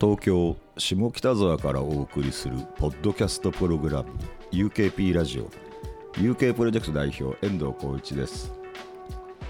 [0.00, 4.10] 東京下北沢からお送りするポッドキャストプログラム
[4.52, 5.50] UKP ラジオ。
[6.20, 8.52] UK プロジェクト代表遠藤浩一です。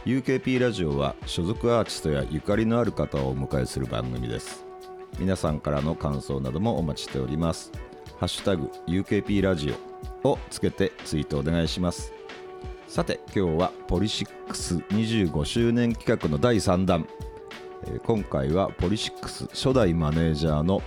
[0.07, 4.65] UKP ラジオは所属アーティストやゆかりのある方をお迎えする番組です。
[5.19, 7.71] 皆さんからの感想などもお待ちしております。
[8.19, 9.75] ハッシュタグ UKP ラジ
[10.25, 12.15] オをつけてツイートお願いします。
[12.87, 17.07] さて今日はポリシックス25周年企画の第3弾。
[18.05, 20.83] 今回はポリシックス初代マネージャーの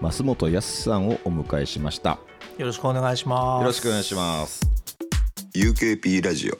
[0.00, 2.18] 増本康さんをお迎えしました
[2.58, 3.60] よろしくお願いします。
[3.60, 4.62] よろしくお願いします、
[5.54, 6.58] UKP ラジオ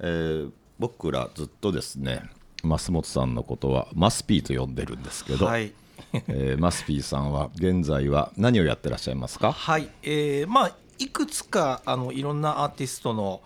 [0.00, 2.22] えー僕らずっとですね
[2.62, 5.72] 増本さんのことはマスピーと呼んでるんですけど、はい。
[6.28, 9.52] えーマスピーさんは現在は何をやってらっしゃいますか？
[9.52, 9.88] はい。
[10.02, 13.40] えーまあ、いくつか、あの、いろんなアーティストの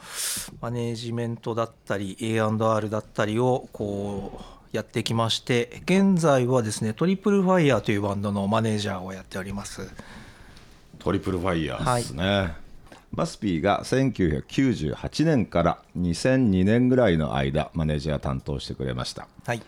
[0.61, 9.91] マネージメントだったり、A&R だったりを、こう、やってきまして、現在はですね、トリプルファイヤーというバンドのマネージャーをやっております。
[10.99, 12.55] トリプルファイヤーですね、
[13.13, 19.63] マスピーが1998年から2002年ぐらいの間マネージャー担当してくれましたはい。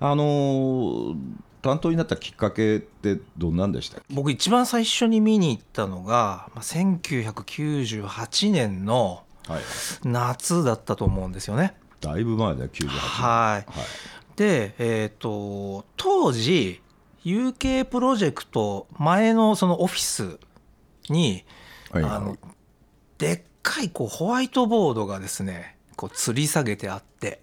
[0.00, 1.16] あのー
[1.60, 4.14] 担当になったきっかけってどんなんでしたっけ？
[4.14, 9.60] 僕一番最初に見に行ったのが、まあ、1998年のはい
[10.04, 11.74] 夏だったと思うんですよね。
[12.00, 13.70] だいぶ前だよ98年はい。
[13.70, 13.86] はい
[14.38, 16.80] で、えー、と当時
[17.24, 20.38] UK プロジェクト前のそのオフィス
[21.08, 21.44] に、
[21.90, 22.12] はいはい。
[22.12, 22.38] あの
[23.18, 27.40] でっかいこうホワイトボードがですねこう吊り下げてあって。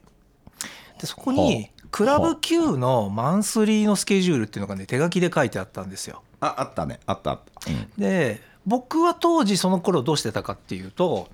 [1.02, 1.88] でそこはにあ。
[1.92, 6.24] クラブ Q のマンスリーのスケジュールっていうのがね手書きで書いてあったんですよ。
[6.40, 7.02] ああったね。
[7.06, 7.90] あったあった、うん。
[7.98, 11.28] で僕は当時その頃どうしてたかっていうと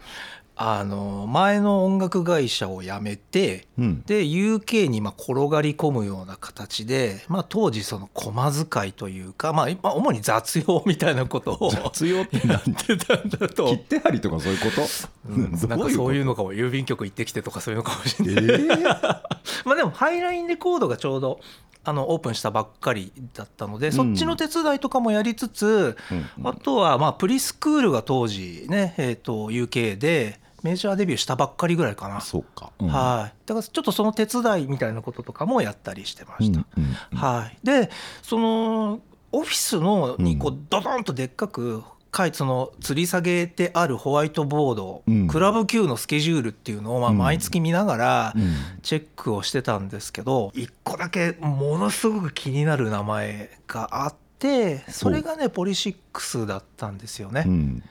[0.64, 4.02] あの前の音楽会社を辞めて、うん。
[4.04, 13.68] で UK にまあ転がり込むような形で、まあ、当時その駒遣いというか、まあ、今主に雑用みたいなことを雑用って何やってたんだと。
[13.68, 13.78] 切。
[13.78, 14.82] 手張りとかそういうこと、
[15.30, 15.52] うん。
[15.70, 18.98] なんかそういうののかも郵便局行ってきてとかそういうのかもしれえない、ー、
[19.66, 21.40] まあでもハイラインレコードがちょうど
[21.84, 25.98] あのオープンしたばっかりだったので、そっちの手伝いとかもやりつつ、
[26.38, 26.48] うん。
[26.48, 32.88] あとはまあプリスクールが当時ね、えー、と UK でメジャーデビューしたばっかりぐらいかな、そうか、うん。
[32.88, 33.36] はい。
[33.46, 37.58] だからちょっとその手伝いみたいなこととかもやったりしてました、うんうんはい。
[37.64, 37.90] で
[38.22, 39.00] その
[39.32, 45.28] オフィスのにこうドドンとでっかくかいその吊り下げてあるホワイトボード、うん。
[45.28, 47.18] クラブ Q のスケジュールっていうのをまあうん。
[47.18, 48.54] 毎月見ながらうん。
[48.82, 57.46] チェックをしてたんですけど一個だけものすごく気になる名前があってそれがねポリシックスだったんですよね。
[57.48, 57.84] うん。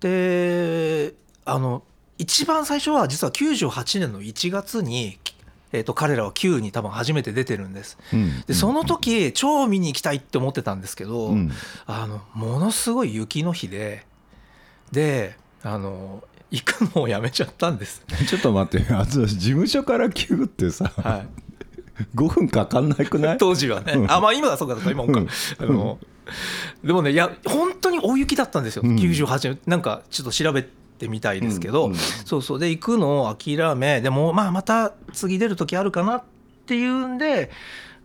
[0.00, 1.14] で
[1.48, 1.82] あの
[2.18, 5.18] 一番最初は実は98年の1月に、
[5.72, 7.96] えー、と彼らは Q に多分初めて出てるんです。
[8.12, 8.40] うん。
[8.46, 11.50] でその時超見に行きたいって思ってたんですけど、うん。
[11.86, 14.04] あのものすごい雪の日で
[14.92, 18.02] であの行くのをやめちゃったんです。
[18.28, 21.28] ちょっと待ってあの事務所から急ってさ、はい。
[22.14, 23.38] 5分かかんなくない？
[23.38, 25.28] 当時はね、あまあ今はそうかそうか今もか、うん。
[25.60, 25.98] あの
[26.84, 28.96] でもねいや本当に大雪だったんですよ、うん。
[28.96, 29.58] 98年。
[29.66, 30.76] なんかちょっと調べて
[31.06, 31.96] みたいですけど、うんうん。
[31.96, 32.58] そうそう。
[32.58, 36.24] で行くのを諦めでもまあまた次出る時あるかなっ
[36.66, 37.50] ていうんで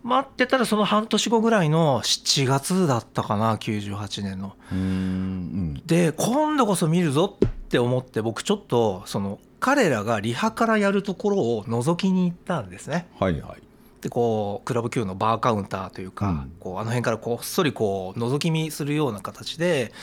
[0.04, 4.54] 待ってたらその半年後ぐらいの7月だったかな98年の。
[4.72, 5.82] うんうん。
[5.86, 13.08] で今度こそ見るぞって思って僕ちょっとその彼らがリハからやるところを覗きに行ったんですね。
[13.18, 13.64] はいはい。
[14.02, 16.52] でこうクラブ Q のバーカウンターというか、うん。
[16.60, 19.94] こうあの辺からこっそりこう覗き見するような形で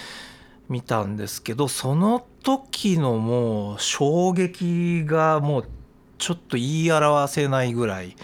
[0.70, 5.64] 見たんですけどその時のもう衝撃がもう
[6.16, 8.16] ちょっと言い表せないぐらい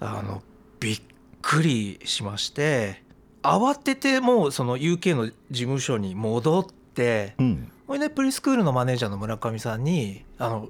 [0.00, 0.42] あの
[0.80, 1.00] びっ
[1.42, 3.02] くりしまして
[3.42, 7.70] 慌ててもうその UK の事務所に戻ってうん。
[7.86, 10.68] これでプリスクールのマネージャーの村上さんに「あの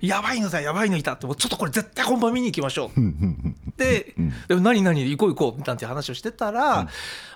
[0.00, 3.00] やばいのだやばいのいた」ってもうちょっとこれ絶対本番見に行きましょう。
[3.00, 6.88] うんうんでうんでも何何行こう行こうなんて話をしてたら、うん。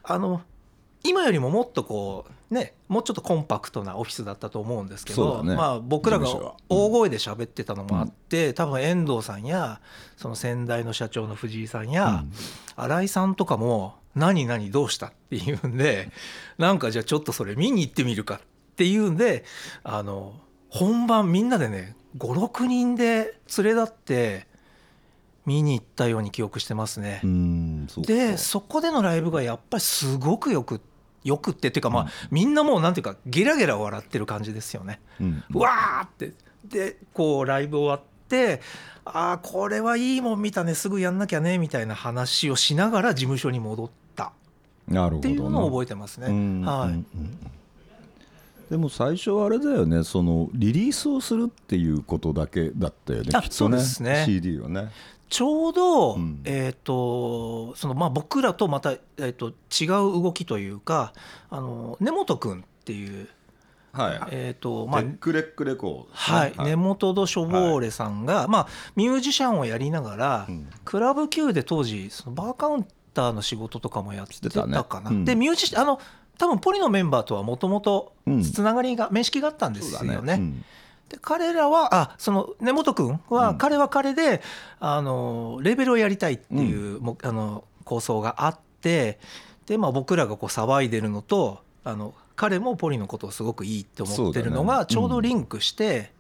[0.03, 0.43] あの
[1.03, 6.29] 今よりももっとこうねもうちょっとコンパクトなオフィスだったと思うんですけど、ねまあ、僕らが
[6.69, 9.81] 大声で喋ってたのもあって、多分遠藤さんや
[10.17, 12.25] その先代の社長の藤井さんや、
[12.77, 16.11] 新井さんとかも「何何どうした?」っていうんで
[16.59, 18.41] なんかじゃあちょっとそれ見に行ってみるかっ
[18.77, 19.45] ていうんで
[19.85, 20.35] あの
[20.69, 24.51] 本番みんなでね56人で連れ立って
[25.47, 27.21] 見に行ったように記憶してますね。
[27.99, 30.81] でそこでのライブがやっぱりすごくよく
[31.25, 35.01] よくってっていうかまあみんなもうなんていうかゲラゲラ笑ってる感じですよね。
[35.21, 35.45] うん。
[35.53, 36.33] うわーって。
[36.65, 38.61] でこうライブ終わって
[39.05, 44.33] ああこれはいいもん見たねすぐやんなきゃねみたいな話をしながら事務所に戻った。
[44.89, 46.27] なるほどなっていうのを覚えてますね。
[46.29, 47.07] うんはい、うんうん。
[48.71, 53.79] でも最初はあれだよねそのリリースをするっていうことだけだったよねあきっとね。
[54.01, 54.23] ね。
[54.27, 54.91] CD をね
[55.31, 56.41] ちょうど、うん。
[56.45, 59.87] えっ、とそのまあ僕らとまた、えー、と違
[60.19, 61.15] う動きというか
[61.49, 63.29] あの根本君っていう
[63.93, 64.21] はい。
[64.33, 66.37] えっ、とまあデックレックレコードですね。
[66.37, 70.69] はい、ネモト・ド・ショボーレさんが、まあ、ミュージシャンをやりながら、うん。
[70.85, 75.11] クラブ Q で当時そのバーカウンターの仕事とかもやってたかな。
[75.11, 75.17] ね。
[75.17, 75.25] うん。
[75.25, 76.01] でミュージシャンあの
[76.39, 78.43] 多分ポリのメンバーとはもともとうん。
[78.43, 80.15] つながりが、面識があったんですよね。
[80.15, 80.65] だうん
[81.11, 83.59] で彼らはあその根本君は、うん。
[83.59, 84.41] 彼は彼で
[84.79, 89.19] あのレーベルをやりたいっていう、もあの構想があって
[89.67, 96.13] で、まあ、僕らがこう騒いでるのとあの彼もポリのことをすごくいいって思ってるのがちょうどリンクして、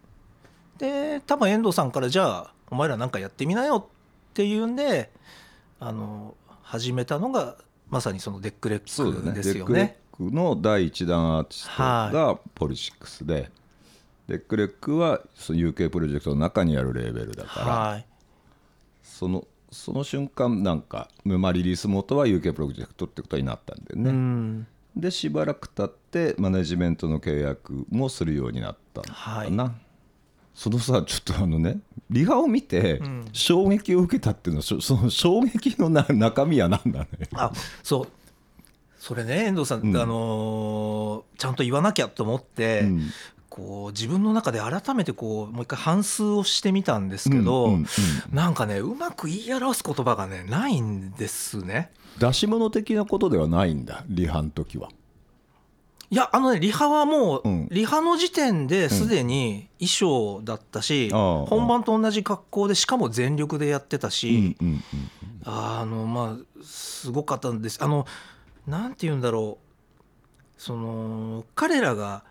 [0.79, 5.11] で多分遠藤さんからじゃあお前らなんかやってみなよっていうんで
[5.79, 7.57] あの始めたのが
[7.89, 8.85] まさにそのデックレック
[9.35, 9.97] ですよデックレね。
[10.13, 13.51] ックの第一弾アーティストがポリシックスで、
[14.31, 18.07] デックレックは UK プロジェクトの中にあるレーベルだから、はい。
[19.03, 24.67] そのその瞬間なんか、まあ、リリース元は UK プロジェクトってことになったんだよね、うん。
[24.97, 29.75] でしばらく経ってマネジメントの契約もするようになったのかな、
[30.55, 31.79] そのさちょっとあのね
[32.09, 33.29] リハを見てん。
[33.33, 37.09] 衝撃を受けたっていうのは、そその衝撃のな中身は何だね。
[37.35, 38.09] あそう。
[38.99, 39.97] それね遠藤さん、うん。
[39.97, 43.11] あのーちゃんと言わなきゃと思って、うん
[43.51, 47.87] こう自分の中で改めてこうもう一回反芻をしてみたんですけど、うんうんうん
[48.33, 51.91] なんかねうまく言い表す言葉がねないんですね。
[52.19, 54.89] 出し物的なことではないんだリハの時は。
[56.11, 57.69] いやあのねリハはもう、うん。
[57.71, 61.47] リハの時点ですでに衣装だったし、ああ。
[61.47, 64.83] 本番と同じ格好でしかも全力でやってたし、うんうん。
[65.45, 67.83] あのまあすごかったんです。
[67.83, 68.07] あの
[68.67, 69.71] なんて言うんだろう。
[70.61, 72.23] その彼らが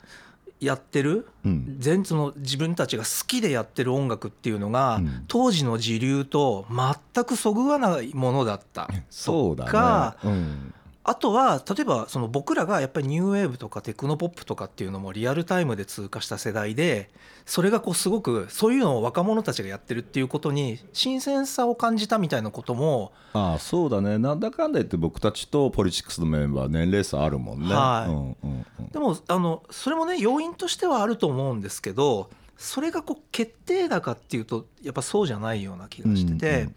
[0.59, 1.75] やってるうん。
[1.79, 5.25] 全その自分たちが好きでやってる音楽っていうのが、うん。
[5.27, 8.89] 当時の時流と全くそぐわないものだった。
[9.09, 10.17] そうだか。
[10.23, 10.73] ね、うん
[11.09, 17.09] あとは例えばその僕らがやっぱりニューウェーブとかテクノポップとかっていうのもリアルタイムで通過した世代で
[17.47, 24.19] それがこうすごくそういうのを若者たちがやってるっていうことに新鮮さを感じたみたいなこともああそうだね。
[24.19, 28.11] なんだかんだ言って僕たちとポリチックスのメンバー年齢差あるもんね、はい。
[28.11, 28.87] うんうんうん。
[28.89, 36.69] でもあのそれもね要因としてはあると思うんですけどそれがこう決定打かっていうとやっぱそうじゃないような気がしてて、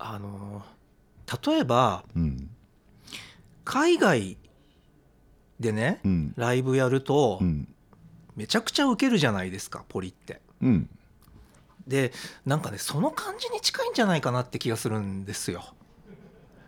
[0.00, 0.62] あの
[1.46, 2.49] 例えばうんうん
[3.70, 4.36] 海外
[5.60, 7.68] でねうんライブやるとうん
[8.34, 10.40] めちゃくちゃウケるじゃないですかポリって。
[10.60, 10.90] うん
[11.86, 12.12] で
[12.46, 15.64] なんかねその感じに近いんじゃないかなって気がするんですよ。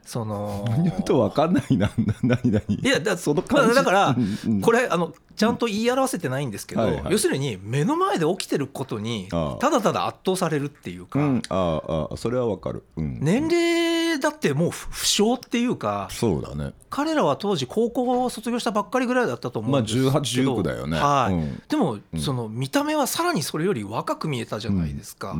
[0.05, 0.65] その
[1.07, 1.91] と分かんないな
[2.23, 4.17] 何何いやだそのだから
[4.61, 9.61] これあのちゃんと言い表せてないんですけど、要するに目の前で起きてることにああ。
[9.61, 16.73] ただただ圧倒されるっていうか、うんああああそれは分かる、うん、年齢だってもう不不詳っていうかそうだね。
[16.91, 20.21] 彼らは当時高校を卒業したばっかりぐらいだったと思まあうんですけど、18、
[20.59, 20.99] 19だよね。
[20.99, 21.35] はい。
[21.35, 21.63] うん。
[21.69, 22.21] でもうん。
[22.21, 25.35] その見た目はさらにそれより若く見えたじゃないですか。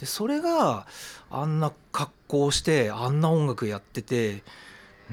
[0.00, 0.86] でそれが
[1.30, 4.42] あんな格好してあんな音楽やってて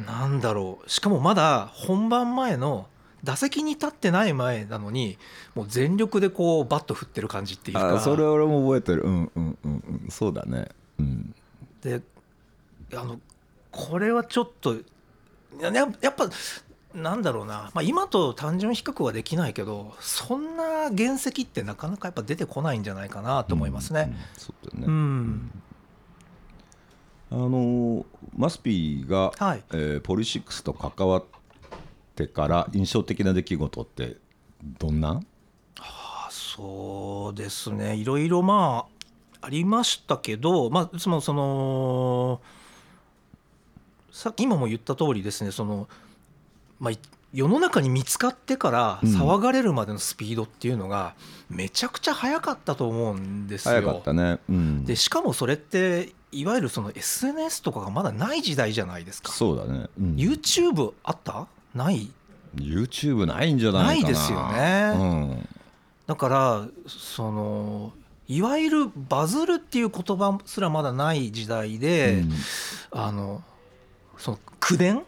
[0.06, 0.89] なんだろう。
[0.89, 2.88] しかもまだ本番前の
[3.24, 5.17] 打席に立ってない前なのに
[5.56, 7.96] もう全力でこうバット振ってる感じっていうか。
[7.96, 9.01] あそれ俺も覚えてる。
[9.01, 10.08] うんうんうんうん。
[10.10, 10.70] そうだね。
[11.00, 11.36] うん。
[11.82, 12.01] で
[12.94, 13.20] あの
[13.72, 14.75] これはちょっと
[15.60, 15.70] や
[16.10, 16.29] っぱ
[16.98, 24.04] なんだろうな、まあ、今と単純比較はできないけどそんな原石ってなかなかやっぱ出てこないんじゃないかなと思いますうんう
[24.80, 25.51] んうん、
[27.32, 29.63] あのーマスピーが、はい。
[29.72, 31.24] えーポリシックスと関わっ
[32.16, 34.18] てから印象的な出来事って
[34.80, 35.22] どんな？
[35.80, 37.96] あそうですね。
[37.96, 38.88] いろいろま
[39.42, 42.42] あありましたけどまあそのその
[44.12, 45.88] さ今も言った通りですねその、
[46.80, 47.00] まあ、い
[47.34, 49.10] 世の中に見つかってからうん。
[49.10, 51.14] 騒がれるまでのスピードっていうのが
[51.50, 53.76] めちゃくちゃ速かったと思うんですよ。
[53.76, 59.32] 早かったね、うん、でしかもそれっていわゆるその SNS とかがまだない時代じゃないですか。
[59.32, 61.48] そうだね、うん、YouTube あった？
[61.76, 62.10] ない
[62.56, 64.10] ？YouTube ないんじゃないかな。
[64.10, 64.92] ないですよね。
[64.96, 65.48] うん。
[66.08, 67.92] だからその
[68.28, 72.32] いわゆるバズるっていう言葉すらまだない時代で、うん。
[72.92, 73.44] あの
[74.18, 75.04] その口伝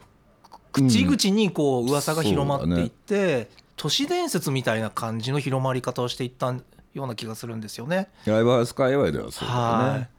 [0.72, 6.54] 口々にこう噂が広まっていって、都市伝説みたいな感じの広まり方をしていった
[6.94, 8.10] ような気がするんですよね。
[8.26, 10.00] ライブハウス界隈ではそうだはい。
[10.00, 10.10] ね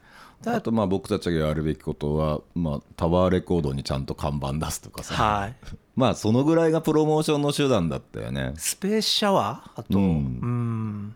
[0.41, 5.55] だあとまあ僕たちがやるべきことは、まあ、タワーレコードにちゃんと看板出すとかさ、はい。
[5.95, 8.53] まあそのぐらいがプロモーションの手段だったよね。
[8.57, 9.79] スペースシャワー？
[9.81, 9.99] あと。
[9.99, 11.07] ううん。
[11.09, 11.15] ん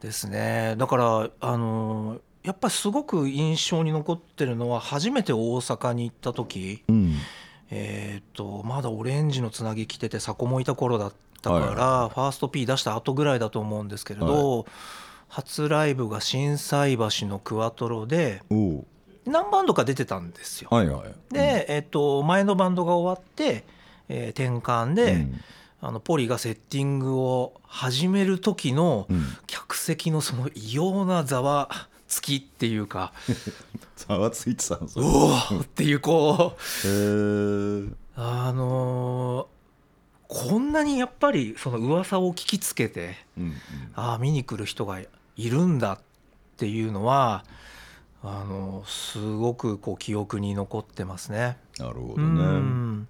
[0.00, 0.76] ですね。
[0.78, 6.84] だからあのやっぱりすごく印象に残ってるのは初めて大阪に行った時。
[6.88, 7.16] うん
[7.70, 14.66] えー、とまだオレンジのつなぎ着ててサコもいた頃だったから、はいはファースト P 出した後ぐらいだと思うんですけれど、
[15.28, 18.42] 初ライブが心斎橋のクワトロで
[19.24, 20.68] 何バンドか出てたんですよ。
[20.72, 21.32] はいはい。
[21.32, 23.64] で、えー、と前のバンドが終わって、
[24.08, 25.40] えー転換で、うん。
[25.82, 29.24] あのポリがセッティングを始める時のうん。
[29.46, 31.68] 客席のその異様なざわ
[32.10, 33.12] つきっていうか。
[33.96, 37.96] ざわついてたんですうよおーっていうこう。
[38.16, 39.46] あのー
[40.32, 43.54] こんなにやっぱりその噂を聞きつけてうんうん。
[43.96, 46.00] ああ見に来る人がいるんだっ
[46.56, 47.44] ていうのは
[48.22, 51.56] あのすごくこう記憶に残ってますね。
[51.80, 52.42] うなるほどね。
[52.44, 53.08] ん。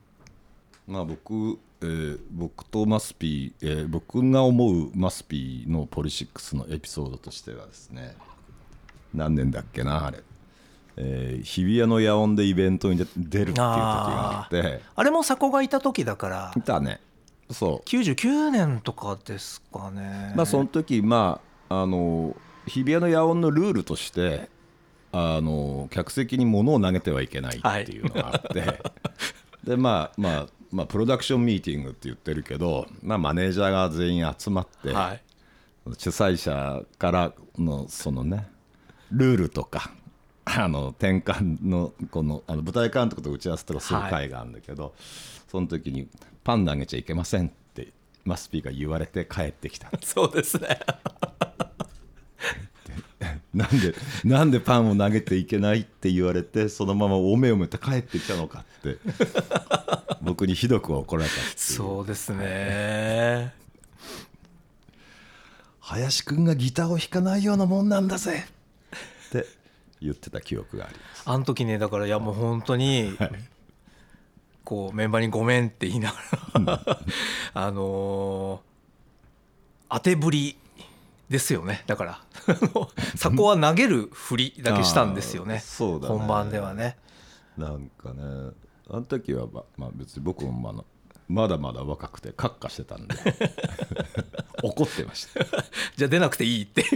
[0.87, 8.17] まあ僕、えー僕とマスピー、えー僕が思うマスピーのポリシックスのエピソードとしてはですね
[9.15, 10.23] 何年だっけなあれ、
[10.97, 14.81] えー日比谷の野音でイベントに出出るっていう時があって。
[14.95, 16.53] あれも佐古がいた時だから。
[16.57, 17.01] いたね。
[17.51, 20.33] そ99年とかですかね。
[20.35, 22.37] うまあその時まああの
[22.67, 24.49] 日比谷の野音のルールとして
[25.13, 28.81] あの客席に物を投げてはいけないっていうのがあって、
[29.65, 35.23] でまあまあまあプロダクションミーティングって言ってるけど、まあ、マネージャーが全員集まって、はい。
[35.99, 38.49] 主催者からのそのね
[39.13, 39.93] ルールとか
[40.45, 44.95] あの転換のこのあの舞台監督と打ち合わせとかする会があるんだけど、
[45.49, 46.09] その時に
[46.43, 47.93] 「パン投げちゃいけません」って
[48.25, 50.81] マスピーが言われて帰ってきた そうですね。
[53.53, 58.99] なんでなんでパンを投げていけないって言われてそのままおめおめと帰ってきたのかって
[60.23, 63.53] 僕にひどく怒られたそうですね。
[65.81, 68.47] 林くんがギターを弾かないようなもんなんだぜ
[70.01, 71.23] 言ってた記憶があります。
[71.27, 73.17] あの時ねだからいやもう本当に
[74.65, 76.19] こうメンバーに「ごめん」って言いなが
[76.77, 77.01] ら
[77.55, 78.71] あのー
[79.93, 80.57] 当てぶり
[81.29, 81.83] ですよね。
[81.89, 82.21] だから
[83.19, 85.59] そこは投げる振りだけしたんですよね。
[85.67, 86.17] そうだね。
[86.17, 86.97] 本番ではね。
[87.59, 88.23] なんかね
[88.89, 90.85] あの時はままあ別に僕もまだ
[91.29, 93.15] まだまだ若くてカッカしてたんで
[94.63, 95.45] 怒ってました。
[95.97, 96.89] じゃあ出なくていいっていう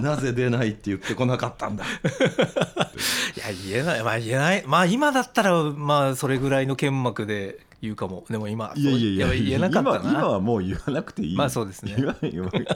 [0.00, 1.84] なぜ出ないって言ってこなかったんだ。
[3.36, 4.02] いや言えない。
[4.02, 4.64] まあ言えない。
[4.66, 8.24] まあ今だったらまあそれぐらいの剣幕で言うかも。
[8.28, 11.36] でも今いやいやいや言えなかった今今なはもう言わなくていい。
[11.36, 11.94] まあそうですね。
[11.96, 12.06] 言
[12.42, 12.66] わない。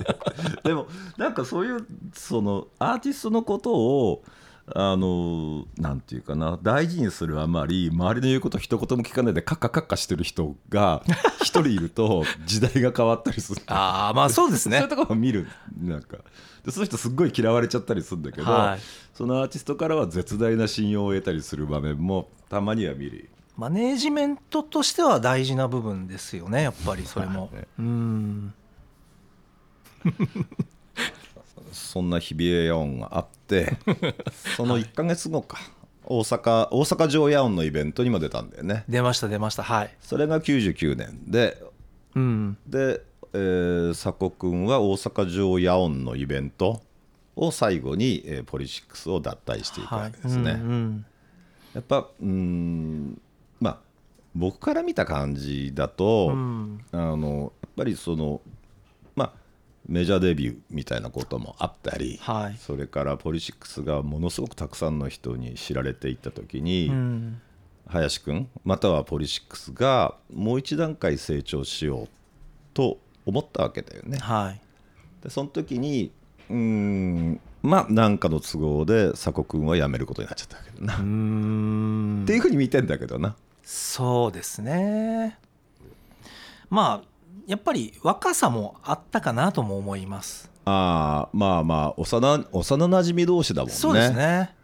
[0.64, 4.24] でもなんかそういうそのアーティストのことを
[4.72, 6.58] あのなんていうかな。
[6.62, 11.02] 大事にするあまり周りの言うこと一言も聞かないでカッカカッカしてる人が
[11.42, 13.62] 一人いると時代が変わったりする。
[13.66, 14.78] ああまあそうですね。
[14.78, 15.46] そういうところを見る
[15.78, 16.18] なんか。
[16.64, 18.80] でその人すっごい嫌われちゃったりするんだけど、はい。
[19.12, 23.28] そのアーティストからは絶大な信用を得たりする場面もたまには見る。
[23.56, 27.50] マネージメントとしては大事な部分ですよねやっぱりそれも。
[27.52, 28.54] まあねうん
[31.74, 33.76] そんな日比谷野音があって
[34.56, 35.58] その1か月後か、
[36.04, 38.84] 大阪大阪城野音のイベントにも出たんだよね。
[38.88, 39.94] 出ました出ましたはい。
[40.00, 41.20] それが99年。
[41.26, 41.62] で
[42.14, 42.58] うん。
[42.66, 43.02] で、
[43.32, 46.82] えー、佐古君は大阪城野音のイベント
[47.36, 51.06] を最後に、えーポリシックスを脱退していくわはいけですね、うんうん。
[51.74, 53.20] やっぱうーん
[53.60, 53.78] まあ
[54.34, 56.80] 僕から見た感じだと、うん。
[56.92, 58.53] あのやっぱりそのまあ
[59.86, 62.56] メジャーデビューみたいなこともあったり、はい。
[62.58, 67.40] それからポリシックスがものすごくたくさんの人に知られていった時に、うん。
[67.86, 72.08] 林くんまたはポリシックスがもう一段階成長しよう
[72.72, 74.18] と思ったわけだよね。
[74.18, 74.60] はい。
[75.22, 76.10] でその時に
[76.48, 82.24] うーんまあ何かの都合で佐古君は辞めることになっちゃったわけどな、っん。
[82.26, 83.36] ていうふうに見てんだけどな。
[83.62, 85.38] そうですね。
[86.70, 87.08] まあ
[87.46, 90.50] やっぱり若さもあったかなとも思います。
[90.64, 93.74] ああまあまあ幼幼なじみ同士だもんね。
[93.74, 94.54] そうですね。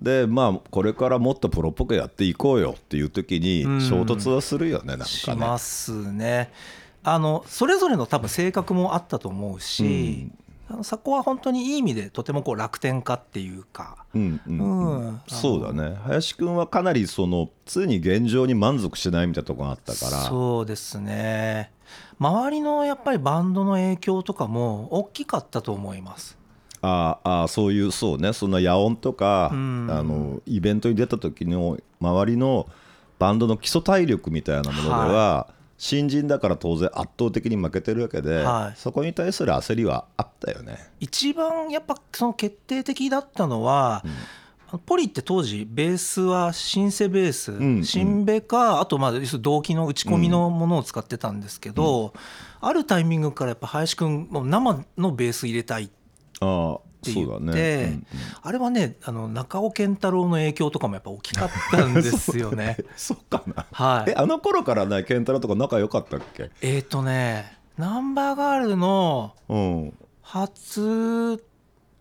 [0.00, 3.80] でまあこれからもっとプロっぽくやっていこうよっていう時にうん。
[3.80, 5.40] 衝突はするよねなんしかね。
[5.40, 6.52] ますね。
[7.02, 10.47] あのそれぞれの多分性格もあったと思うし、あの
[10.82, 14.04] そこは本当にいい意味でとてもこう楽天家っていうか。
[14.14, 15.08] うんうんうん。
[15.08, 15.20] うん。
[15.26, 15.96] そうだね。
[16.04, 20.22] 林くんはかなりその常に現状に満足しないみたいなところがあったから。
[20.24, 21.72] そうですね。
[22.18, 26.36] 周りのやっぱりバンドの影響とかも大きかったと思います。
[26.82, 28.32] あーあーそういうそうね。
[28.32, 29.88] そんな野音とか、うん。
[29.90, 32.68] あのイベントに出た時の周りの
[33.18, 35.48] バンドの基礎体力みたいなものでは、
[35.78, 38.78] 新人だから当然圧倒的に負けてるわけで、はい。
[38.78, 40.90] そこに対する焦りはあったよね。
[40.98, 44.04] 一番やっぱその決定的だったのは、
[44.84, 52.12] ポリって当時ベースはシンセベース、んシンベかあとまあ要するに動機の打ち込みのものを使ってたんですけど、
[52.60, 55.90] あるタイミングからやっぱ林くんもう生のベース入れたいあ
[56.40, 57.84] あって言って、そうだね。
[57.84, 58.06] うんうん
[58.42, 62.76] あれはねあの中尾健太郎の影響とかもやっぱ大きかったんですよね。
[62.96, 63.66] そうかな。
[63.72, 66.50] はいえあの頃からね健太郎とか仲良かったっけ？
[66.62, 69.94] えーとねナンバーガールのうん。
[70.22, 71.36] 初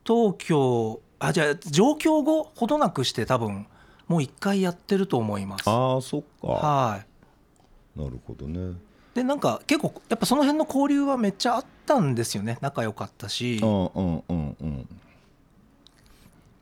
[0.06, 3.68] 東京あじゃあ上京後ほどなくして多分
[4.08, 5.64] もう一回やってると思います。
[5.70, 6.48] ああそっか。
[6.48, 6.98] は
[7.96, 8.76] いなるほどね。
[9.18, 12.60] でなんか結構やっぱその辺の交流はめっちゃあったんですよね。
[12.62, 14.88] 仲良かったし、うんうんうんうん。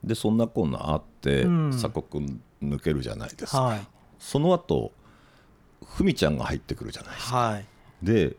[0.02, 1.70] でそんなこんなあって、うん。
[1.70, 3.60] 鎖国抜けるじゃないですか。
[3.62, 3.86] はい。
[4.18, 4.90] その後
[5.84, 7.36] ふみちゃんが入ってくるじゃないですか。
[7.36, 7.66] はい。
[8.02, 8.36] で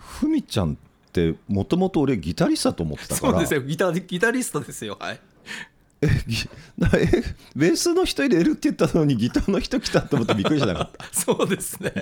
[0.00, 0.76] ふみちゃんっ
[1.12, 3.32] てもともと俺ギタリストだと思ってたから。
[3.32, 3.60] そうですよ。
[3.60, 4.96] ギタギタリストですよ。
[4.98, 5.20] はい。
[6.00, 6.06] え
[7.56, 11.04] ベースの人入れるって言ったのにギターの人来たと思ってびっくりしなかった？
[11.12, 11.92] そうですね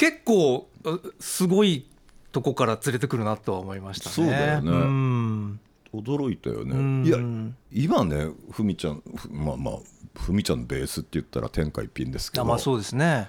[0.00, 1.84] 結構うすごい
[2.32, 4.14] とこから連れてくるなとは思いましたね。
[4.14, 4.70] そうだよね。
[4.70, 5.60] うん。
[5.92, 6.74] 驚いたよね。
[6.74, 7.04] うん。
[7.04, 7.18] いや
[7.70, 9.74] 今ねふみちゃんふまあまあ
[10.18, 12.42] ふみちゃんのベースって言ったら天下一品ですけど。
[12.42, 13.28] あまあそうですね。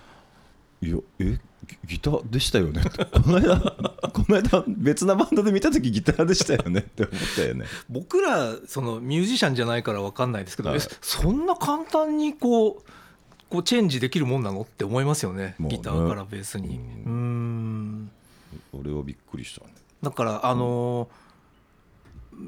[0.82, 1.38] いやえ
[1.68, 2.82] ギギターでしたよね？
[2.82, 7.66] っ てこの間この間別なバンドで見た時ギターでしたよねって思ったよね。
[7.90, 10.80] 僕らそのミュージシャンじゃないから分かんないですけど、はい。
[10.80, 12.92] えそんな簡単にこう
[13.52, 15.56] こうチェンジできるもんなのって思いますよね。
[15.60, 15.68] ね。
[15.68, 16.78] ギターからベースに。
[17.06, 18.12] ううん。
[18.72, 19.66] 俺はびっくりした。
[19.68, 21.08] ねだからあのー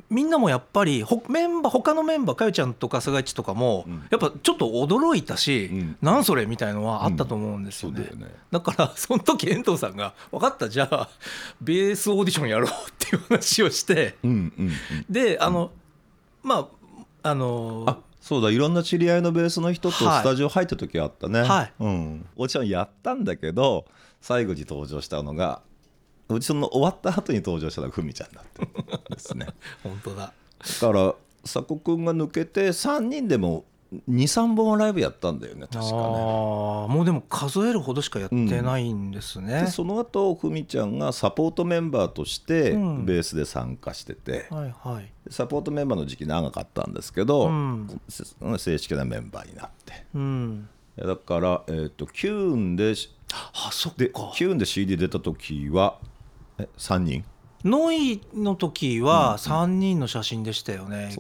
[0.10, 4.04] みんなもやっぱりほメンバー他のメンバーかよちゃんとか菅市とかも、うん。
[4.10, 5.98] やっぱちょっと驚いたし、うん。
[6.02, 8.36] なんそれみたいのはあったと思うんですよね、そうだよね。
[8.50, 11.10] だから その時遠藤さんが「分かったじゃあ
[11.62, 14.16] ベースオーディションやろう」っていう話をして。
[14.24, 14.74] うんうんうん。
[15.10, 15.72] であの
[16.42, 16.70] ま
[17.24, 20.22] ああのあそうだいろんな知り合いのベースの人とはい。
[20.22, 21.74] スタジオ入った時あったね、はい。
[21.78, 23.84] うん、オーディションやったんだけど
[24.22, 25.62] 最後に登場したのが
[26.30, 29.48] オーディションの終わった後に登場したのがふみちゃんだったんですね。
[29.84, 30.32] 本当だ。
[30.82, 33.66] だから佐古君が抜けて3人でも
[34.10, 35.92] 23本ライブやったんだよね確かね。
[35.92, 39.62] もうでも数えるほどしかやってないんですね。
[39.62, 43.06] で、その後ふみちゃんがサポートメンバーとしてうん。
[43.06, 45.12] ベースで参加してて、はいはい。
[45.30, 48.02] サポートメンバーの時期長かったんですけど、うん。
[48.08, 48.24] せ
[48.58, 50.06] 正式なメンバーになって。
[50.16, 50.70] うん。
[50.98, 52.94] だから、えー、とキューンで
[53.54, 55.98] あそっでかキューンで CD 出た時は
[56.60, 57.26] え3人？
[57.64, 61.16] ノイの時は3人の写真でしたよね、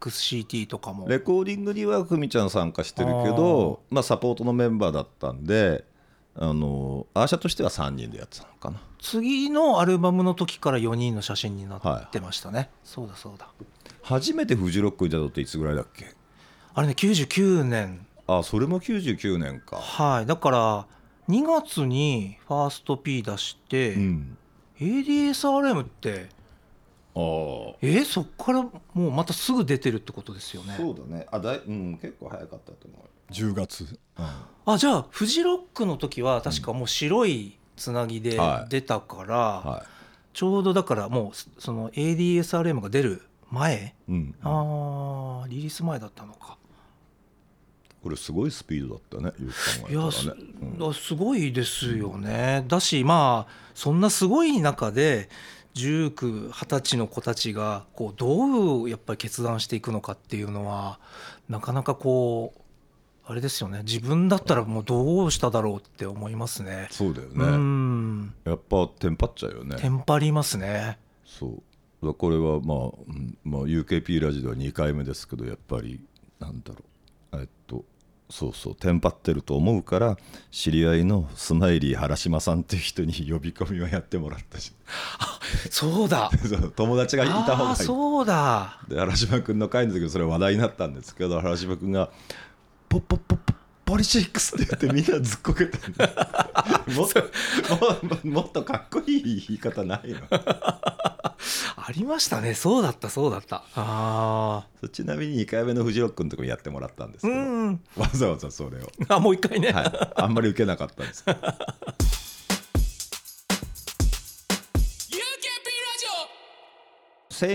[0.00, 1.08] XCT とかも。
[1.08, 5.84] レコーディングにはふみちゃん参加してるけどまあ、サポートのメンバーだったんで
[6.34, 8.80] あのアーシャとしては3人でやってたのかな。
[9.00, 13.48] 次のアルバムの時から4人の写真になってましたね、そうだそうだ。
[14.02, 16.14] 初めてフジロックに出たのっていつぐらいだっけ？
[16.74, 18.06] あれね99年。
[18.26, 19.76] あそれも99年か。
[19.76, 20.26] はい。
[20.26, 20.86] だから
[21.28, 24.36] 2月にファースト P 出して、うん。
[24.78, 26.28] ADSRM って
[27.80, 30.74] えそっからもうまたすぐ出てるってことですよね。
[30.76, 31.26] そうだね。
[31.30, 33.32] あだい、うん、結構早かったと思う。
[33.32, 38.70] 10月、あじゃあフジロックの時は確かもう白いつなぎではい。
[38.70, 39.86] 出たから、は
[40.32, 43.94] ちょうどだからもうその ADSRM が出る前？
[44.08, 46.58] い、うん、あーリリース前だったのか。
[48.02, 50.34] これすごいスピードだったねよく考えたらいやす,、ね、
[50.78, 50.94] うん。
[50.94, 55.28] すごいですよね、だしまあそんなすごい中で
[55.76, 60.98] 1920歳の子たちがこうどうやっぱり決断していくのかっていうのは
[61.48, 62.60] なかなかこう
[63.28, 63.82] あれですよね。
[63.84, 66.86] 自分だったらもうどうしただろうって思いますね。
[66.92, 68.34] そうだようねん。
[68.44, 69.76] やっぱテンパっちゃうよね。
[69.76, 70.98] テンパりますね。
[71.24, 71.62] そ
[72.02, 72.14] う。
[72.14, 76.00] これはまあ、うんまあ、UKP ラジオでは2回目ですけどやっぱり
[76.38, 76.84] なんだろ
[77.32, 77.40] う。
[77.40, 77.84] えっと
[78.28, 80.16] そうそうテンパってると思うから
[80.50, 84.72] 知り合いのスマイリー原島さんっていう人に呼び込みをやってもらったし。
[85.70, 86.30] そうだ。
[86.74, 87.76] 友達がいた方ああがいい。
[87.76, 88.80] そうだ。
[88.88, 92.10] で原島君の回の時もそれ話題になったんですけど原島君が
[92.88, 93.35] 「ポッポッポッ
[93.86, 97.22] ポポリシックス」って言ってみんなずっこけたんだ もっと
[98.26, 100.18] ももっとかっこいい言い方ないの。
[100.28, 102.54] ありましたね。
[102.54, 103.62] そうだったそうだった。
[103.76, 111.24] あちなみに2回目のフジロックのところにやってもらったんですけど、んわざわざそれを、あもう一回ね、はい、あんまり受けなかったんです。
[111.24, 111.54] けど UKP ラ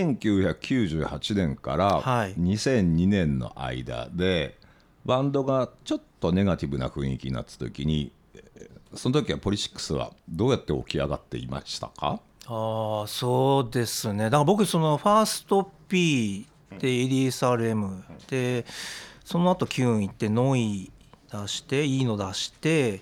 [0.00, 0.12] オ。
[0.14, 2.34] 1998年からはい。
[2.36, 4.61] 2002年の間で
[5.04, 12.20] バンドがちょっとネガティブな雰囲気になった時にえーその時はポリシックスはどうやって起き上がっていましたか？
[12.46, 14.24] ああそうですね。
[14.24, 16.46] だから僕そのファースト P
[16.78, 18.66] で ADSRM で
[19.24, 20.90] その後キューン行って NEU
[21.30, 23.00] 出して ENO 出して、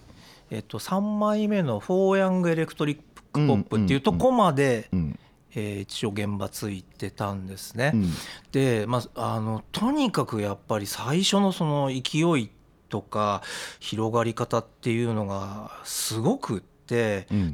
[0.50, 2.98] えっと、3枚目の「フォーヤングエレクトリッ
[3.32, 5.18] クポップ」っていうとこまで、うん
[5.54, 7.92] えー一応現場ついてたんですね。
[7.94, 8.10] うん
[8.52, 12.50] で、まあ、あのとにかくやっぱり最初のその勢い
[12.88, 13.42] とか
[13.78, 16.62] 広がり方っていうのがすごくっ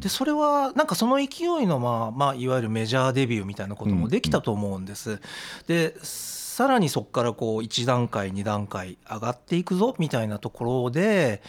[0.00, 5.20] でそれはなんかその勢いの、まあまあ、いわゆるメジャーデビューみたいなこともできたと思うんです。
[5.66, 11.42] でさらにそこからこう1段階2段階上がっていくぞみたいなところで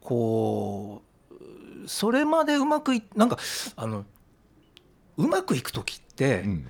[0.00, 3.38] こうそれまでうまくいなんか
[3.76, 4.04] あの
[5.20, 6.66] うまくいく時って、うん。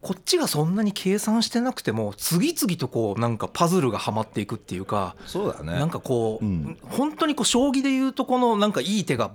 [0.00, 5.78] こっちがそんなに計算してなくても次々とこうなんかパズルがはまっていくっていうかそうだね。
[5.78, 6.76] なんかこう、うん。
[6.82, 9.30] 本当にこう将棋でいうとこのなんかいい手が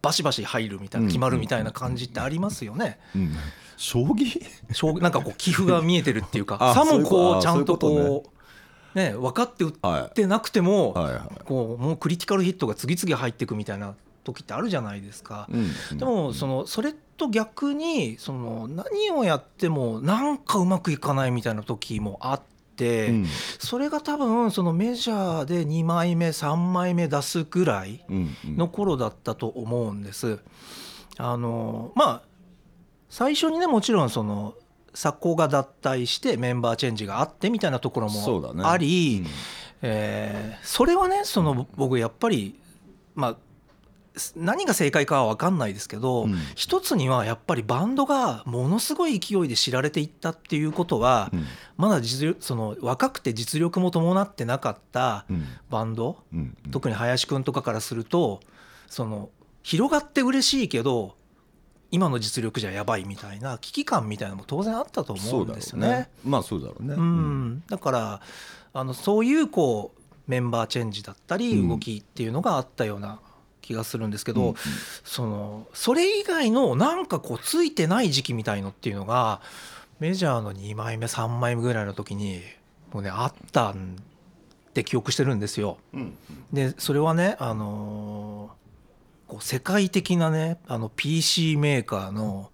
[0.00, 1.08] バシバシ入るみたいなうん。
[1.08, 3.00] 決まるみたいな感じってありますよね。
[3.16, 3.36] うん。
[3.76, 4.40] 将棋？
[4.72, 8.32] 将棋なんかこう棋譜が見えてるっていうか あさもこうちゃんとここ
[8.94, 9.14] うね。
[9.14, 10.94] 分かって打っはてなくても
[11.44, 15.48] こうもうクリティカルヒットが次々入っていくみたいな時ってあるじゃないですか。
[15.50, 15.98] うん。
[15.98, 22.40] でもそのそれと逆にその何をやってもなんかうまくいかないみたいな時もあっ
[22.76, 23.26] て、うん。
[23.58, 28.04] それが多分そのメジャーで2枚目3枚目出すぐらい
[28.44, 30.38] の頃だったと思うんです。
[31.18, 32.22] あのまあ
[33.08, 34.54] 最初にねもちろんその
[34.94, 39.30] 作工が脱退してメンバーチェンジがあってみたいなところもあり、うん。
[39.82, 42.58] えーそれはねその僕やっぱり
[43.14, 43.36] まあ
[44.36, 46.36] 何が正解かは分かんないですけど、うん。
[46.54, 51.44] 一つにはやっぱりバンドがものすごい勢いで知られていったっていうことは、うん。
[51.76, 55.44] まだ実力その若くて実力も伴ってなかったうん。
[55.70, 58.40] バンド、うん特に林くんとかからすると
[58.86, 59.30] その
[59.62, 61.16] 広がって嬉しいけど
[61.90, 65.88] 今の実力じゃやばいみたいな危機感みたいなのも当然あったと思そううんですよね。
[65.88, 66.10] ね。
[66.24, 66.94] まあそうだろうね。
[66.94, 68.20] うん、だから
[68.72, 71.68] あのそういうこうメンバーチェンジだったりうん。
[71.68, 73.20] 動きっていうのがあったような
[73.62, 74.54] 気がするんですけど、うんうん。
[75.04, 79.40] そのそれ以外のなんかこうついてない時期みたいのっていうのが
[80.00, 82.42] メジャーの2枚目3枚目ぐらいの時に
[82.92, 83.96] もうねあったん
[84.70, 85.78] って記憶してるんですよ。
[85.94, 86.16] うん
[86.52, 88.62] でそれはねあのー
[89.32, 92.50] こう世界的なねあの PC メーカーの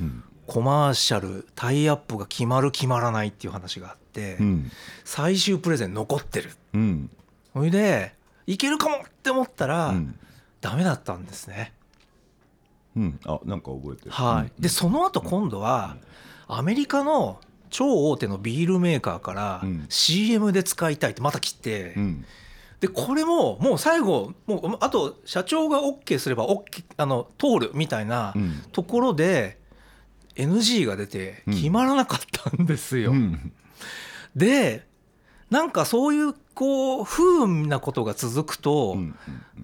[0.00, 0.22] うん。
[0.44, 4.70] コマーシャルタイアップが決まる決まらないっていう話があって、うん。
[5.04, 6.50] 最終プレゼン残ってる。
[6.74, 7.10] うん。
[7.54, 8.14] それで
[8.46, 10.18] いけるかもって思ったら、うん
[10.62, 11.74] ダメだったんですね。
[12.96, 13.20] うん。
[13.26, 14.10] あなんか覚えてる。
[14.12, 15.96] はい、でその後今度は
[16.48, 19.86] アメリカの超大手のビールメーカーからうん。
[19.90, 22.24] CM で使いたいってまた来て、うん。
[22.80, 28.62] でこれももう最後もうあと社長が OK すれば OK あの通るみたいなうん。
[28.72, 29.58] ところで
[30.36, 31.54] NG が出てうん。
[31.54, 33.10] 決まらなかったんですよ。
[33.10, 33.52] うん。
[34.36, 34.86] で
[35.52, 39.14] なんかそういうこう不運なことが続くと、うん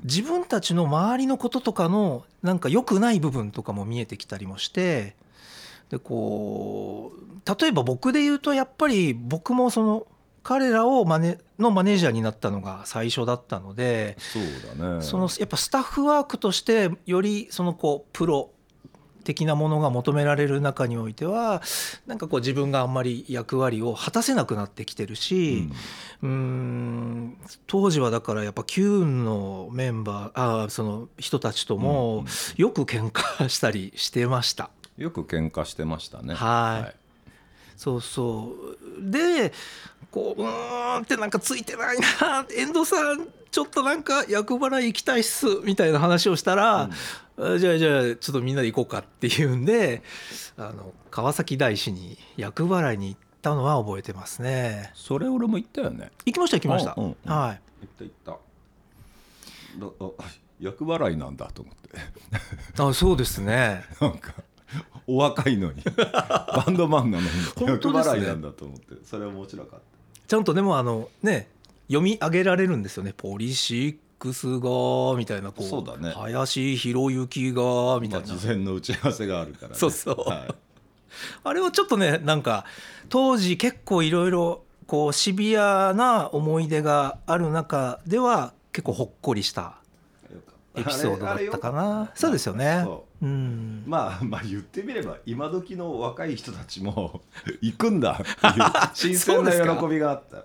[0.05, 5.17] 自分たちの周りのこととかのなんか良くない部分とかも見えてきたりもして
[5.91, 10.07] でこう例えば僕で言うとやっぱり僕もその
[10.45, 15.03] 彼らをマネのマネージャーになったのが最初だったのでそうだね。
[15.03, 18.51] そのやっぱスタッフワークとしてよりそのこうプロ
[19.29, 21.61] 的なものが求められる中においては
[22.07, 25.69] なんかこう自分があんまり役割を果たせなくなってきてるし、
[26.23, 27.37] うーん
[27.67, 32.25] 当時はだからやっぱキューンのメンバーあーその人たちとも
[32.57, 34.71] よく喧嘩したりしてました。
[34.97, 36.35] よく喧嘩してましたね。
[36.35, 36.97] はい。
[37.77, 38.55] そうそ
[38.99, 39.11] う。
[39.11, 39.53] で
[40.11, 42.47] こううーんってなんかついてないな。
[42.57, 45.47] 遠藤さんちょっとなんか厄払い行きたいっす。
[45.65, 46.91] みたいな話をしたら、あ
[47.59, 50.03] じゃあじゃあちょっとみんなで行こうかっていうんで
[50.57, 54.91] あの川崎大師に厄払いに行ったのは覚えてますね。
[54.95, 56.95] それ俺も言ったよね行きました行きました。
[56.97, 57.61] うんうんうんはい。
[57.81, 58.33] 言った言った
[59.87, 60.25] だあ
[60.61, 63.85] 厄払いなんだと思ってあそうですね。
[64.01, 64.35] なんか
[65.07, 67.29] お若いのに バンドマンなのに
[67.67, 69.81] 厄払いなんだと思ってそれは面白かっ
[70.27, 71.49] ちゃんとでもあのね
[71.87, 73.15] 読み上げられるんですよね。
[73.17, 74.69] ポリシックスが
[75.17, 76.11] みたいなこうそうだね。
[76.11, 77.63] 林博之が
[77.95, 79.75] たみたいな、まあ事前の打ち合わせがあるからね。
[79.75, 80.29] そうそう。
[80.29, 80.55] はい。
[81.45, 82.65] あれはちょっとねなんか
[83.09, 89.77] 当時結構いろいろこうシビアな思い出がある中では結構ほっこりした
[90.75, 92.11] エピソードだったかな。
[92.15, 92.87] そうですよね。
[93.21, 93.85] うん。
[93.87, 97.21] まあまあ言ってみれば今時の若い人たちも
[97.61, 100.45] 行くんだっていう 新鮮な喜びがあった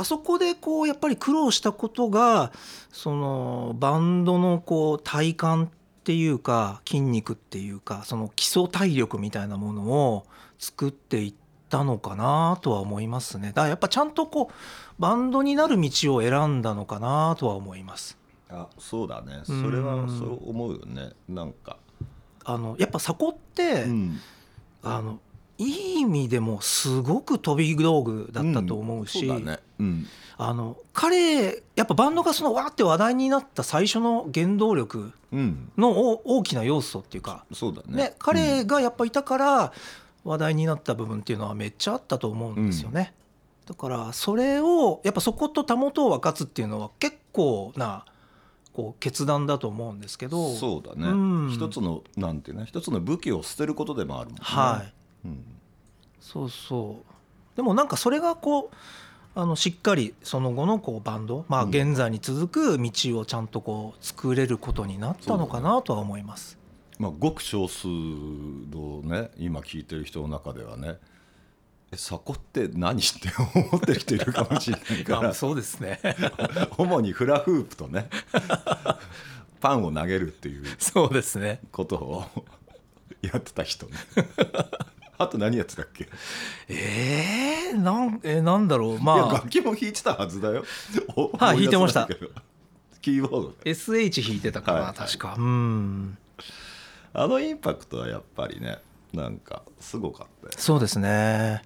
[0.00, 2.52] あそこでこうやっぱり苦労したことが
[2.90, 5.68] そのバンドのこう体幹っ
[6.04, 10.26] ていうか筋肉っていうかその基礎体力みたいなものを
[10.58, 11.34] 作っていっ
[11.68, 13.48] たのかなとは思いますね。
[13.48, 18.16] だからやっぱちゃんとこうバンドになる道を選んだのかなとは思います。
[18.50, 19.42] あそうだね。
[19.44, 19.70] そうん。
[19.70, 21.10] れはそう思うよね。
[21.28, 21.76] なんか、
[22.44, 24.18] あのやっぱサコって、うん。
[24.82, 25.20] あの
[25.60, 29.58] いい意味でもすごく飛び道具だったと思うし、そうだね。
[29.78, 30.06] うん。
[30.38, 35.70] あの彼やっぱバンドがそのわーって話題になった最初の原動力うん。
[35.76, 38.04] のお大きな要素っていうか、そうだね。
[38.04, 39.72] ね、彼がやっぱいたから
[40.24, 43.12] 話題になった部分っていうのはめっちゃあったと思うんですよね。
[43.66, 48.06] だからそれをやっぱそことたもとを分かつっていうのは結構な
[48.72, 50.54] こう決断だと思うんですけど。
[50.54, 51.14] そうだね、う
[51.48, 51.50] ん。
[51.52, 54.42] 一つのなんていうね一つの武器を捨てることでもあるもんね。
[54.42, 54.94] はい
[55.24, 55.44] うん。
[56.20, 57.56] そうそう。
[57.56, 58.76] でもなんかそれがこう
[59.34, 61.68] あのしっかりその後のこうバンドまあうん。
[61.70, 66.58] 現在に続く道をちゃんとこう作れることになったのかなとは思います。
[66.98, 70.98] まあ、ごく少数のね今聞いてる人の中ではね
[71.92, 73.30] えサコって何って
[73.70, 75.98] 思ってる人いるかもしれないか まあらそうですね。
[76.78, 78.08] 主にフラフープとね
[79.60, 81.60] パンを投げるっていうそうですね。
[81.72, 82.24] ことを
[83.22, 83.92] やってた人ね
[85.20, 86.08] あと何やってたっけ、
[86.68, 88.90] えー、なんえなんだろう。
[88.92, 90.64] いやまあ楽器も弾いてたはずだよ。
[91.14, 92.06] お はい弾いてました。
[92.06, 92.30] けど。
[93.02, 93.54] キーボード。
[93.62, 95.36] で SH 弾いてたかな、はい確か。
[95.38, 96.16] うん。
[97.12, 98.78] あのインパクトはやっぱりね
[99.12, 100.52] なんかすごかったよ。
[100.56, 101.62] そうですね。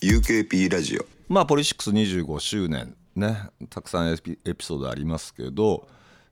[0.00, 1.06] UKP ラジオ。
[1.28, 5.86] まあポリシックス25周年ねたくさんエピエピソードありますけど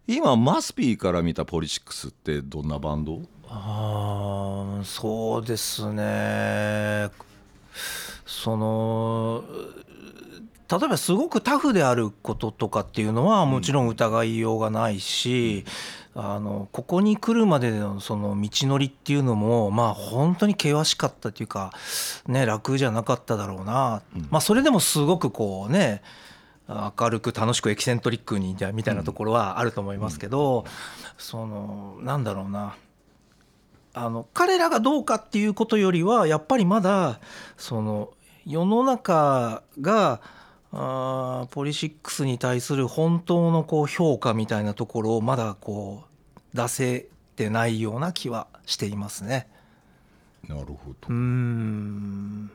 [0.06, 3.20] 今マスピーから見たポリシックスってどんなバンド？
[3.48, 7.10] あーそうですね。
[8.26, 9.44] その
[10.70, 15.64] 例えばすごくタフであることとかっていうのはもちろん疑いようがないし、
[16.14, 21.72] あのここに来るまでのその道のりっていうのもまあ本当に険しかったというか、
[22.28, 26.02] ね、楽じゃなかっただろうな、まあ、それでもすごくこうね
[26.98, 30.64] 明るく楽しくエキセントリックにみたいなところはあると思いますけど、
[31.18, 32.76] そのなんだろうな。
[33.92, 37.18] あの彼らがどうかっていうことよりはやっぱりまだ
[37.56, 38.11] その
[38.46, 40.20] 世の中が
[40.72, 46.04] あーポリシックスに対する本当のこう評価みたいなところをまだこ
[46.54, 49.48] う出せてないような気はしていますね。
[50.46, 51.12] なるほど。
[51.12, 52.46] ん。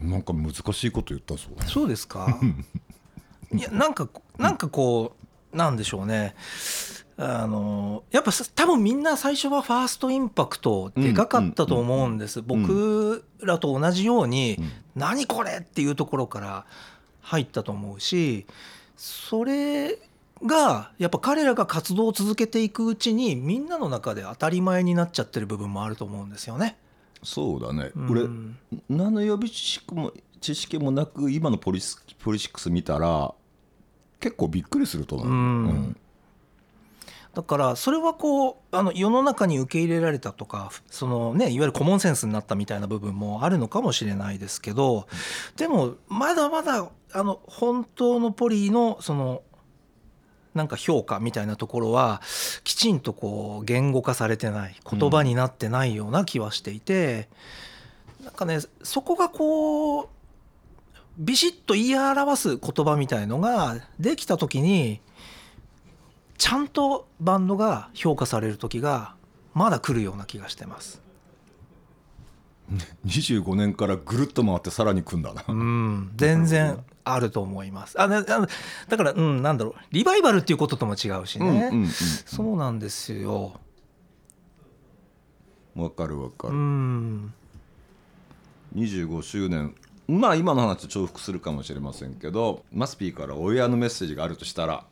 [0.00, 1.50] なんか難しいこと言ったぞ。
[1.66, 2.40] そうですか
[3.52, 5.16] いやなんかなんかこ
[5.52, 6.34] うなんでしょうね。
[7.16, 12.44] あのやっぱさ多分みんな最初はファーストインパクトでかかったと思うんです、ん。
[12.44, 14.72] 僕らと同じように、うん。
[14.96, 16.66] 何これっていうところから
[17.20, 18.46] 入ったと思うし
[18.96, 19.98] それ
[20.44, 26.76] がやっぱ彼らが活動を続けていくうちにみんなの中で当たり前になっちゃってる部分もあると思うんですよね。
[27.22, 28.10] そうだね、うん。
[28.10, 28.28] 俺
[28.88, 30.12] 何の予備知識も
[30.44, 33.32] 知識もなく今のポリスポリシックス見たら
[34.20, 35.96] 結構びっくりすると思う、うん。
[37.34, 45.08] だからそれはこうあの世の中に受け入れられたとかその、ね、いわゆるコモンセンスになったみたいな部分もあるのかもしれないですけど
[45.56, 49.42] でもまだまだあの本当のポリのその
[50.52, 52.20] なんか評価みたいなところは
[52.64, 57.28] きちんとこう言語化されてない言葉になってないような気はしていて、
[58.22, 60.08] なんかねそこがこう
[61.18, 65.00] ビシッと言い表す言葉みたいのができた時に
[66.38, 69.14] ちゃんとバンドが評価される時が
[69.54, 71.00] まだ来るような気がしてます。
[73.06, 78.00] 25年からぐるっと回ってさらに組んだな、うん、全然あると思います。
[78.00, 78.48] あ、ね、あの
[78.88, 81.46] だから、うん、なんだろう、リバイバルっていうこととも違うしね。
[81.46, 83.60] うんうんうんそうなんですよ。
[85.76, 87.34] わかるわかうる、ん、
[88.74, 89.74] 25周年
[90.08, 94.84] まあ今の話と重複するかもしれませんけどマスピーからお祝いのメッセージがあるとしたら。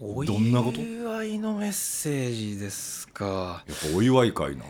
[0.00, 3.64] おどんなこと祝いのメッセージですか。
[3.66, 4.66] やっぱお祝い会なんで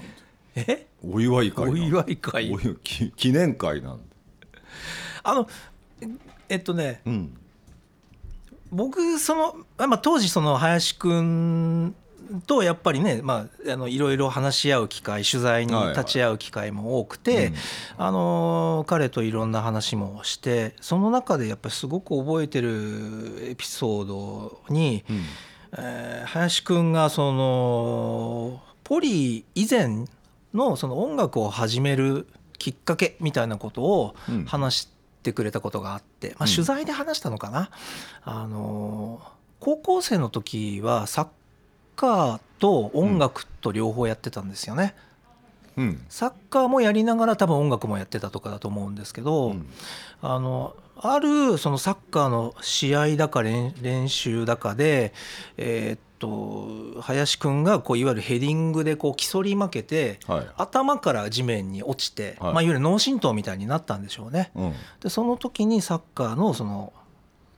[0.54, 2.50] え、お祝い会おで祝い会？
[2.50, 2.58] お。
[2.58, 4.04] 祝き記念会なんで
[5.22, 5.46] あの、
[6.48, 7.36] えっとね、うん。
[8.70, 11.94] 僕その、まあ、当時その林くん
[12.46, 17.54] とやっぱりね、まあ、あのいろいろ話し合う機会取材に立ち会う機会も多くて、うん。
[17.96, 25.24] あの彼といろんな話もしてその中でやっぱりすごく覚えてるエピソードにうん。
[25.78, 30.04] えー林くんがそのポリ以前
[30.54, 32.26] のその音楽を始める
[32.58, 34.44] きっかけみたいなことをうん。
[34.44, 34.88] 話し
[35.22, 36.50] てくれたことがあって、まあ、うん。
[36.50, 37.70] 取材で話したのかな、
[38.22, 39.20] あの
[39.60, 41.28] 高校生の時はサッ
[41.98, 44.94] カーと音楽と両方やってたんですよね。
[45.76, 46.00] うん。
[46.08, 49.66] サッカーもやりながら多分音楽もやってたとかだと思うんですけど、うん。
[50.22, 55.12] あのあるそのサッカーの試合だか練練習だかで、
[55.56, 60.46] えーっと林くんがこういわゆるヘディングでこう競り負けてはい。
[60.56, 62.52] 頭から地面に落ちて、はい。
[62.54, 64.50] まあ、いわゆる脳震盪みたいになったんでしょうね。
[64.54, 64.72] うん。
[65.00, 66.92] でその時にサッカーのその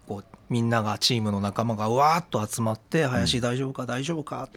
[0.06, 3.86] こうみんながチームの仲間がうわーっと集まって「林大丈夫か？
[3.86, 4.48] 大丈夫か？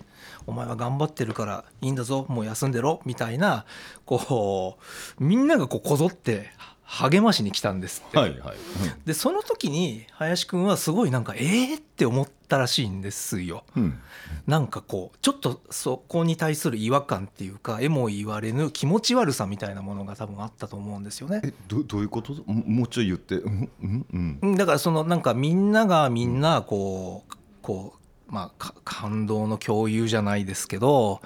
[0.47, 2.25] お前は頑張ってるからいいんだぞ。
[2.27, 3.65] もう休んでろ」みたいな
[4.05, 4.77] こ
[5.19, 6.49] うみんながこうこぞって
[6.95, 8.17] 励ましに来たんですって。
[8.19, 8.57] はいはい
[9.05, 13.63] でその時に林くんはすごいなんかえーって思ったらしいんですよ。
[13.75, 13.99] うん
[14.45, 21.41] なんかこうちょっとそこに対する違和感っていうかえも言われぬ気持ち悪さみたいなものが多分あったと思うんですよね。
[21.43, 22.33] えどどういうこと？
[22.45, 27.99] ももうちょい言ってうんうんうんうんだからそのなんかみんながみんなこうこう
[28.33, 31.21] まあか感動の共有じゃないですけど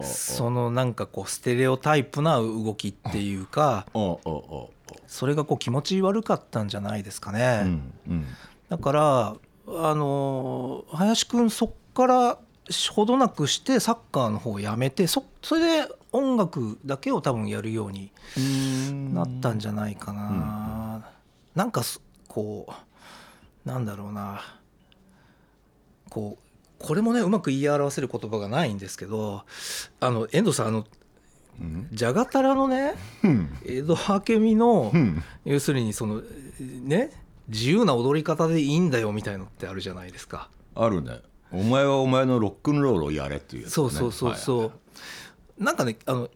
[0.00, 3.86] そのなんかこうステレオタイプな動きっていうか
[5.06, 7.60] それがこう気持ち悪かったんじゃないですかあね。
[7.62, 8.26] うんうん。
[8.68, 9.36] だから
[9.68, 12.38] あの林くんそっから
[12.90, 18.10] ほどなくしてサッカーの方をやめてそそれで音楽だけを多分やるように
[19.14, 21.06] なったんじゃないかな。
[21.54, 24.58] なんかすこうなんだろうな
[26.12, 29.44] こうこれもねうまく言い表せる言葉がないんですけど
[29.98, 30.84] あの遠藤さんあの
[31.58, 31.88] うん？
[31.90, 32.94] じゃがたらのね
[33.24, 33.56] うん。
[33.64, 33.96] 江戸
[34.36, 35.22] 明美のうん。
[35.46, 36.20] 要するにその
[36.60, 37.10] ね
[37.48, 40.50] 自由な踊り方でいいんだよみたいのってあるじゃないですか。
[40.74, 41.20] あるね。
[41.50, 43.70] お前はお前のロックンロールをやれっていうね。
[43.70, 44.66] そうそうそうそう、は
[45.60, 45.64] い。
[45.64, 46.28] なんかねあの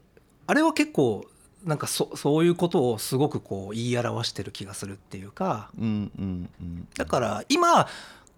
[0.47, 1.25] あれは結構
[1.65, 5.71] なんかそそういうことをすごくこう言い表してる気がするっていうか。
[5.77, 6.89] うんうんうん。
[6.97, 7.89] だから今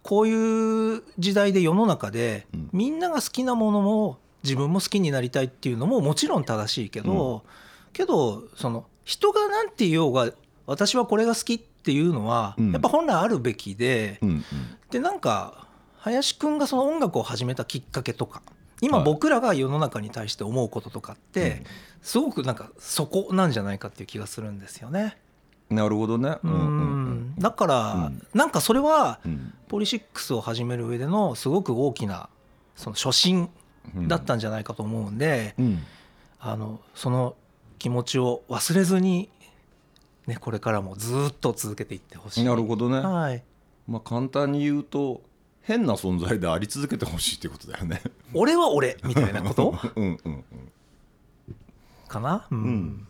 [0.08, 2.70] こういう時代で世の中でうん。
[2.72, 7.44] みんなが好きなものも自分も好きになりたいっていうのももちろん正しいけど、
[7.92, 10.32] けどその人が何て言おうが
[10.64, 12.72] 私はこれが好きっていうのはうん。
[12.72, 14.44] やっぱ本来あるべきで、うんうん。
[14.90, 15.68] でなんか
[15.98, 18.40] 林くんがその音楽を始めたきっかけとか
[18.80, 19.04] 今はい。
[19.04, 21.64] 僕らが世の中に対して思うこととかってうん。
[22.00, 25.18] すごくなんかそこなんじゃないかっていう気がするんですよね。
[25.70, 26.36] なるほどね。
[26.42, 28.26] ううんだからうん。
[28.34, 29.52] なんかそれはうん。
[29.68, 32.28] ポリシックスを始める上でのすごく大きな
[32.74, 33.50] その初心
[33.96, 34.08] うん。
[34.08, 35.82] だったんじゃないかと思うんでうん。
[36.40, 37.36] あのその
[37.78, 39.28] 気持ちを忘れずに、
[40.26, 42.44] ね、これからもずっと続けていってほしい。
[42.44, 42.98] なるほどね。
[43.00, 43.42] はい。
[43.86, 45.20] まあ簡単に言うと
[45.62, 48.00] 変な存在であり続けてほしいってことだよね。
[48.34, 49.74] 俺は俺みたいなこと？
[49.96, 50.44] うんうんうん。
[52.08, 52.58] かな、うん。
[52.58, 53.07] ん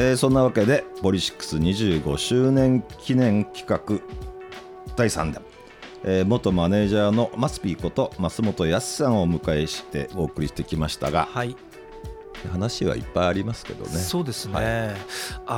[0.00, 4.00] えーそんなわけでポリシックス25周年記念企画
[4.94, 5.42] 第3弾、
[6.04, 11.56] えー元マネージャーのマスピーこと増本康さんをお迎えしてお送りしてきましたがはい。
[12.52, 13.90] 話はいっぱいありますけどね。
[13.90, 14.94] そうですね、は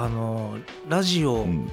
[0.06, 0.56] あの
[0.88, 1.70] ラジオうん。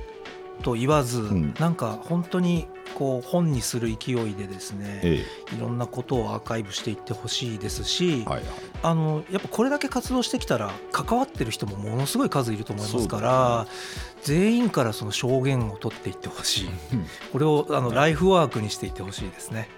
[0.62, 1.53] と言わず、ん。
[1.58, 5.23] なんか本当にこう本にする勢いでですね、え
[5.55, 8.43] いろんなことをアーカイブしていってほしいですし、えはいはい
[8.81, 13.67] あのやっぱこれだけ活動してきたら関わってる人もものすごい数いると思いますから、
[14.23, 16.69] 全員からその証言を取っていってほしい
[17.31, 19.69] これをあのライフワークにしていってほしいですね。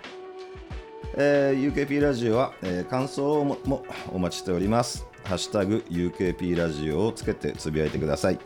[1.16, 5.06] えー UKP ラジオは、えー感想ももお待ちしております。
[5.26, 8.40] ハッシュタグ UKP ラジオをつけてつぶやいてください。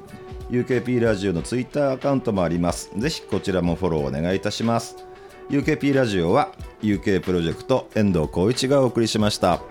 [0.50, 2.92] UKP ラジオのツイッターアカウントもあります。
[2.98, 4.96] ぜひこちらもフォローお願いいたします。
[5.50, 6.52] UKP ラジオは
[6.82, 9.62] UK プロジェクト遠藤浩一がお送りしました。